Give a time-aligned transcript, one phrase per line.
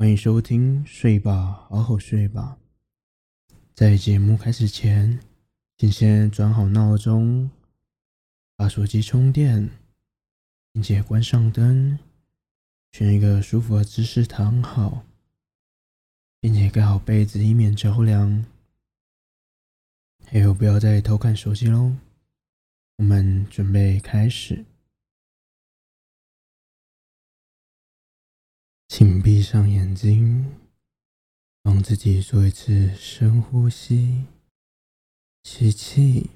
[0.00, 2.56] 欢迎收听《睡吧，好好睡吧》。
[3.74, 5.18] 在节目开始前，
[5.76, 7.50] 请先转好闹钟，
[8.54, 9.68] 把手机充电，
[10.72, 11.98] 并且关上灯，
[12.92, 15.04] 选一个舒服的姿势躺好，
[16.40, 18.44] 并且盖好被子，以免着凉。
[20.26, 21.96] 还有，不要再偷看手机喽。
[22.98, 24.64] 我们准备开始。
[28.88, 30.56] 请闭上眼睛，
[31.62, 34.24] 让自己做一次深呼吸，
[35.44, 36.30] 吸气，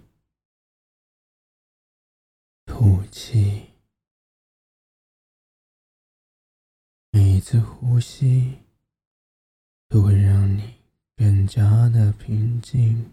[2.66, 3.70] 吐气。
[7.10, 8.58] 每一次呼吸
[9.88, 10.74] 都会让你
[11.16, 13.10] 更加的平静，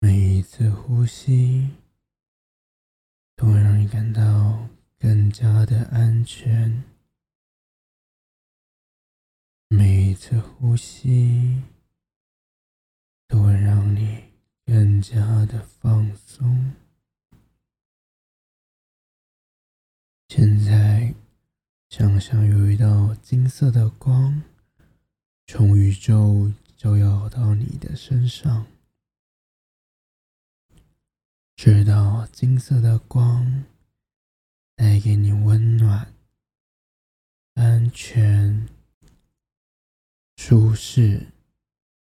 [0.00, 1.70] 每一次呼吸
[3.36, 4.68] 都会让你感到
[4.98, 6.82] 更加的安全。
[9.74, 11.62] 每一次呼吸
[13.26, 14.22] 都会让你
[14.66, 16.74] 更加的放松。
[20.28, 21.14] 现在，
[21.88, 24.42] 想象有一道金色的光
[25.46, 28.66] 从宇宙照耀到你的身上，
[31.56, 33.64] 这道金色的光
[34.76, 36.12] 带给你温暖、
[37.54, 38.68] 安全。
[40.44, 41.28] 舒适，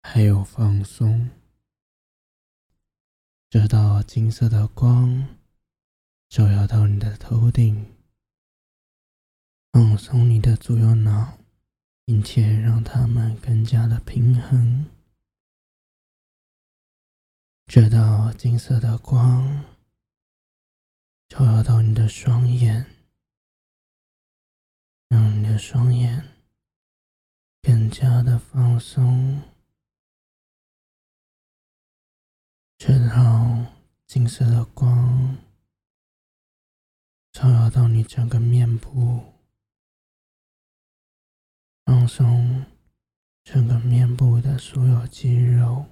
[0.02, 1.30] 还有放松。
[3.50, 5.36] 这道金色的光
[6.30, 7.94] 照耀到你的头顶，
[9.74, 11.40] 放松你的左右脑，
[12.06, 14.86] 并且让它们更加的平衡。
[17.66, 19.66] 这道金色的光
[21.28, 22.86] 照耀到你的双眼，
[25.09, 26.30] 让你的双眼。
[27.62, 29.44] 更加的放松，
[32.78, 33.68] 这道
[34.08, 35.38] 金色的光
[37.31, 39.34] 照耀到你整个面部，
[41.86, 42.66] 放松
[43.44, 45.86] 整个面部的所有肌肉，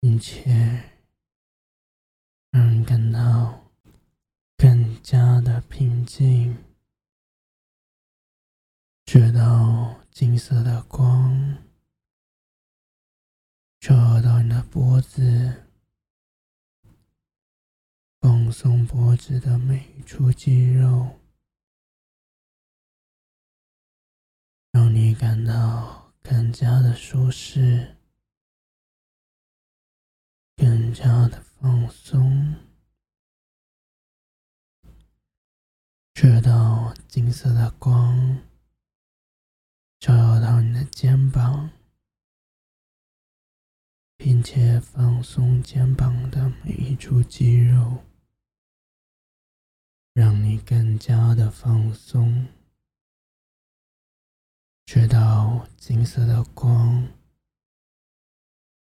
[0.00, 0.90] 并且
[2.50, 3.70] 让你感到
[4.56, 6.71] 更加的平静。
[9.14, 11.58] 这道金色的光
[13.78, 15.66] 照到你的脖子，
[18.22, 21.20] 放松脖子的每一处肌肉，
[24.70, 27.98] 让你感到更加的舒适，
[30.56, 32.54] 更加的放松。
[36.14, 38.50] 这道金色的光。
[40.02, 41.70] 照耀到你的肩膀，
[44.16, 48.02] 并且放松肩膀的每一处肌肉，
[50.12, 52.48] 让你更加的放松。
[54.84, 57.06] 直到金色的光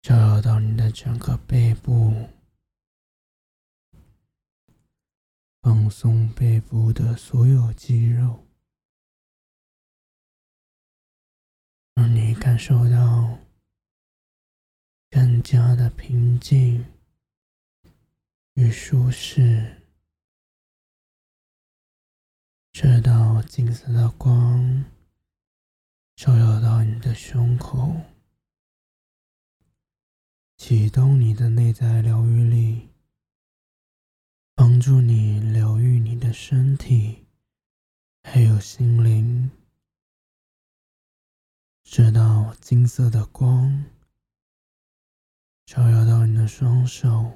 [0.02, 2.30] 照耀到你的整个背部，
[5.62, 8.46] 放松背部的所有肌肉。
[12.00, 13.40] 让你感受到
[15.10, 16.86] 更加的平静
[18.54, 19.82] 与舒适。
[22.72, 24.86] 这道金色的光
[26.16, 27.94] 照耀到你的胸口，
[30.56, 32.88] 启动你的内在疗愈力，
[34.56, 37.26] 帮助你疗愈你的身体，
[38.24, 39.52] 还有心灵。
[41.92, 43.84] 直到金色的光
[45.66, 47.32] 照耀到你的双手，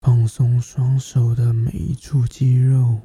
[0.00, 3.02] 放松双手的每一处肌肉，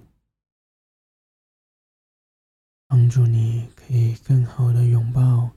[2.87, 5.51] 帮助你可以更好的拥抱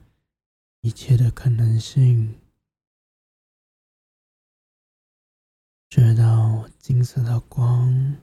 [0.80, 2.40] 一切的可能性。
[5.88, 8.16] 直到金色的光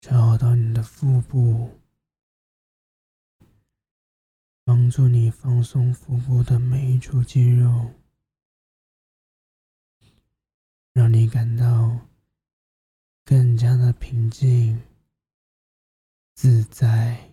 [0.00, 1.81] 照耀到你的腹部。
[4.64, 7.92] 帮助你放松腹部的每一处肌肉，
[10.92, 12.06] 让你感到
[13.24, 14.82] 更加的平静、
[16.34, 17.30] 自在。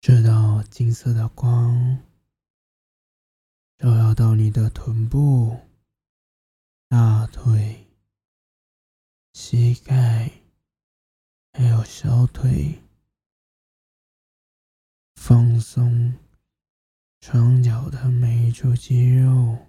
[0.00, 2.02] 这道金色的光
[3.78, 5.60] 照耀到你的臀部、
[6.88, 7.86] 大腿、
[9.32, 10.30] 膝盖，
[11.52, 12.82] 还有小腿，
[15.24, 16.18] 放松
[17.20, 19.68] 双脚的每一处肌肉，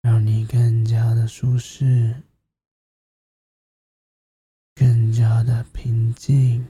[0.00, 2.24] 让你更加的舒适，
[4.74, 6.66] 更加的平静。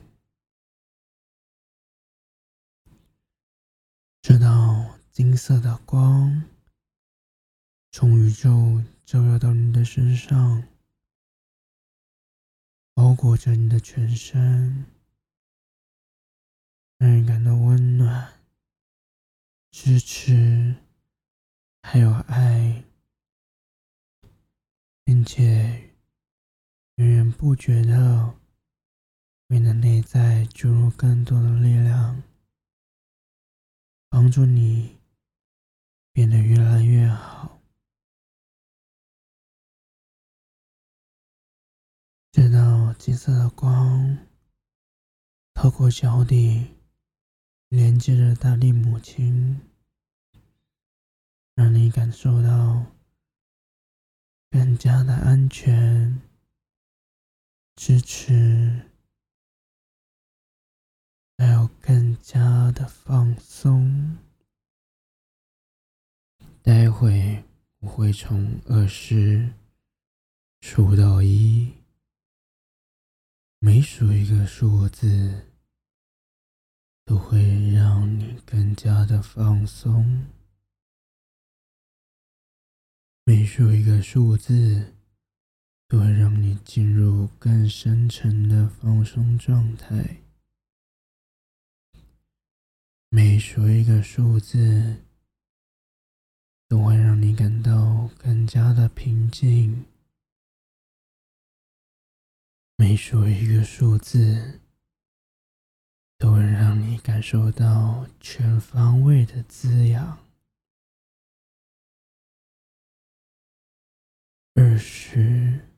[4.20, 6.44] 这道金色的光
[7.90, 10.62] 从宇宙照耀到你的身上。
[12.92, 14.84] 包裹着你的全身，
[17.00, 18.42] 让人感到温暖、
[19.70, 20.74] 支持，
[21.80, 22.84] 还有爱，
[25.02, 25.94] 并且
[26.96, 28.38] 源源不绝的
[29.46, 32.22] 为你的内在注入更多的力量，
[34.10, 35.00] 帮助你
[36.12, 37.62] 变得越来越好。
[42.30, 44.18] 这道金色的光
[45.54, 46.76] 透过脚底，
[47.70, 49.60] 连接着大地母亲，
[51.54, 52.84] 让你感受到
[54.50, 56.20] 更加的安全、
[57.76, 58.90] 支持，
[61.38, 64.18] 还有更加的放松。
[66.62, 67.44] 待会
[67.78, 69.48] 我会从二十
[70.60, 71.72] 数到一。
[73.60, 75.49] 每数一个数字，
[77.10, 80.28] 都会让你更加的放松。
[83.24, 84.94] 每数一个数字，
[85.88, 90.20] 都会让你进入更深沉的放松状态。
[93.08, 95.02] 每数一个数字，
[96.68, 99.84] 都会让你感到更加的平静。
[102.76, 104.59] 每数一个数字，
[107.02, 110.18] 感受到全方位的滋养。
[114.54, 115.68] 二十，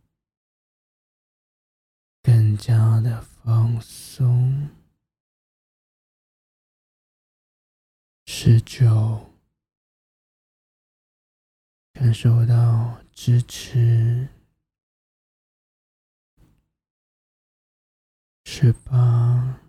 [2.22, 4.70] 更加的放松。
[8.26, 9.30] 十九，
[11.92, 14.28] 感受到支持。
[18.44, 19.60] 十八，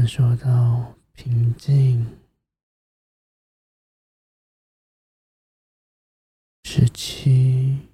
[0.00, 2.06] 感受到平静；
[6.64, 7.86] 十七，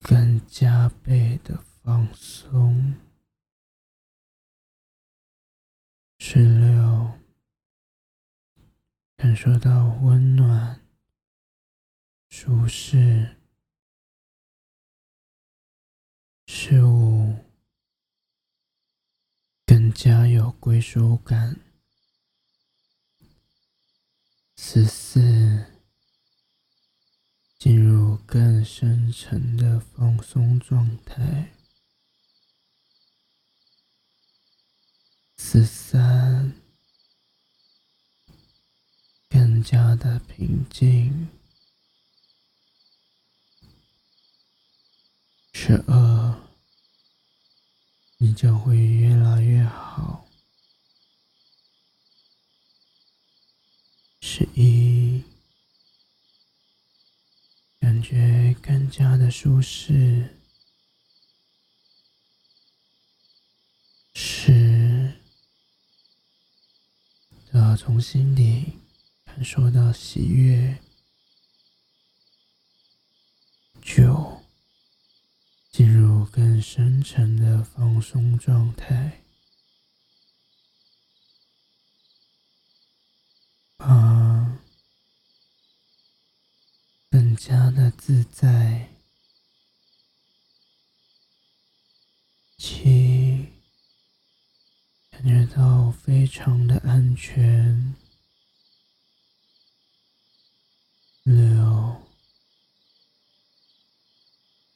[0.00, 2.96] 更加倍的放松；
[6.18, 7.12] 十六，
[9.16, 10.84] 感受到温暖、
[12.28, 13.36] 舒适。
[16.48, 17.53] 十五，
[19.94, 21.56] 加有归属感。
[24.56, 25.66] 十四，
[27.60, 31.52] 进入更深层的放松状态。
[35.38, 36.52] 十三，
[39.28, 41.28] 更加的平静。
[45.52, 46.43] 十二。
[48.24, 50.26] 你将会越来越好。
[54.22, 55.22] 十一，
[57.78, 60.38] 感觉更加的舒适。
[64.14, 65.12] 十，
[67.76, 68.78] 从心底
[69.26, 70.78] 感受到喜悦。
[73.82, 74.43] 九。
[76.74, 79.22] 进入更深层的放松状态，
[83.76, 84.58] 八，
[87.08, 88.88] 更加的自在，
[92.58, 93.52] 七，
[95.10, 97.94] 感觉到非常的安全，
[101.22, 102.02] 六。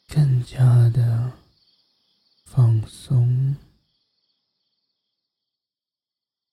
[0.07, 1.33] 更加的
[2.50, 3.57] 放松，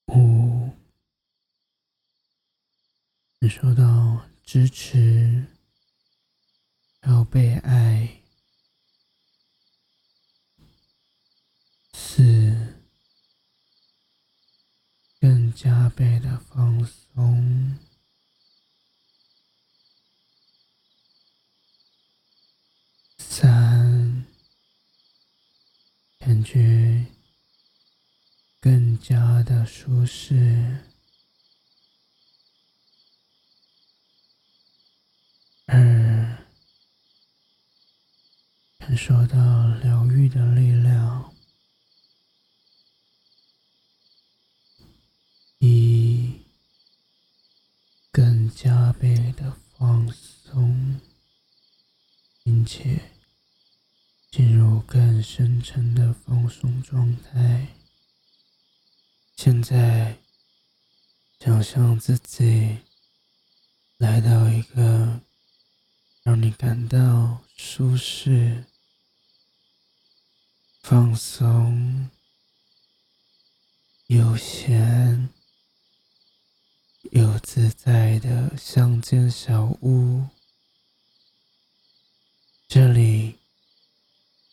[0.06, 0.70] 五，
[3.40, 5.46] 感受到支持，
[7.00, 8.22] 还有被爱，
[11.94, 12.22] 四，
[15.18, 17.78] 更加倍的放松，
[23.18, 23.85] 三。
[26.46, 27.04] 觉
[28.60, 30.78] 更加的舒适，
[35.66, 36.46] 二，
[38.78, 41.34] 感受到疗愈的力量。
[45.58, 46.42] 一，
[48.12, 51.00] 更加倍的放松，
[52.44, 53.15] 并且
[54.36, 57.68] 进入更深沉的放松状态。
[59.34, 60.18] 现在，
[61.40, 62.80] 想象自己
[63.96, 65.22] 来到一个
[66.22, 68.66] 让你感到舒适、
[70.82, 72.10] 放松、
[74.08, 75.30] 悠闲。
[77.12, 80.26] 又自在的乡间小屋，
[82.68, 83.38] 这里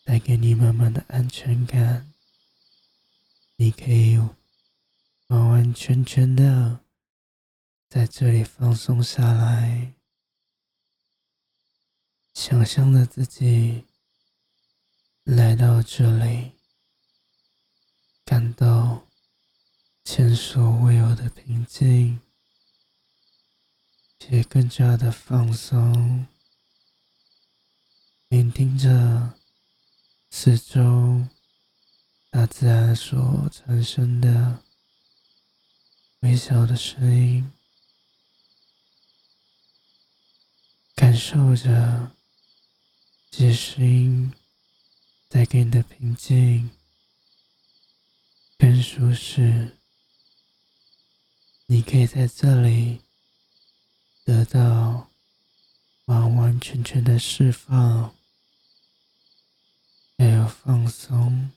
[0.03, 2.13] 带给你满满的安全感。
[3.55, 4.17] 你可以
[5.27, 6.81] 完完全全的
[7.88, 9.93] 在这里放松下来，
[12.33, 13.86] 想象着自己
[15.24, 16.51] 来到这里，
[18.25, 19.07] 感到
[20.03, 22.19] 前所未有的平静。
[24.25, 26.25] 且更加的放松，
[28.29, 29.33] 聆听着
[30.35, 31.27] 四周
[32.31, 34.63] 大自然所产生的
[36.21, 37.51] 微小的声音，
[40.95, 42.11] 感受着
[43.29, 44.33] 这些声音
[45.29, 46.71] 带给你的平静
[48.57, 49.77] 跟舒适。
[51.67, 53.01] 你可以在这里。
[54.25, 55.11] 得到
[56.05, 58.15] 完完全全的释放，
[60.23, 61.51] 还有放松。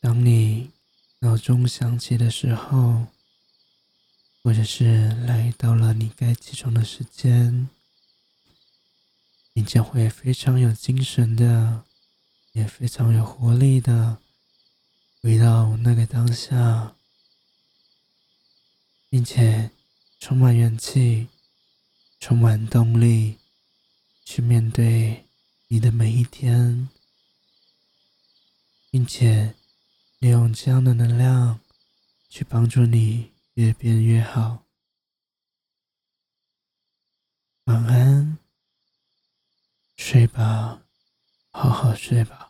[0.00, 0.72] 当你
[1.20, 3.06] 闹钟响起的时候，
[4.42, 7.68] 或者是来到了你该起床的时间，
[9.52, 11.84] 你将会非常有精神的，
[12.50, 14.18] 也非常有活力的
[15.22, 16.96] 回到那个当下。
[19.08, 19.70] 并且
[20.18, 21.28] 充满元气，
[22.18, 23.38] 充满动力，
[24.30, 25.24] 去面对
[25.68, 26.90] 你的每一天，
[28.90, 29.54] 并且
[30.18, 31.60] 利用这样的能量
[32.28, 34.66] 去帮助你越变越好。
[37.64, 38.36] 晚安，
[39.96, 40.82] 睡吧，
[41.50, 42.47] 好好睡吧。